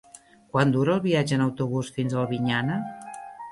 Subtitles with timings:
[0.55, 2.83] Quant dura el viatge en autobús fins a Albinyana?